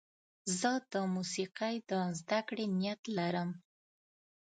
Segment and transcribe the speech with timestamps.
[0.59, 3.49] زه د موسیقۍ د زدهکړې نیت لرم.